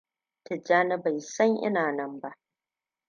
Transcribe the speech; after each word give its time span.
Tijjani 0.43 0.97
bai 1.03 1.19
san 1.21 1.55
ina 1.65 1.91
nan 1.91 2.19
ba. 2.21 2.35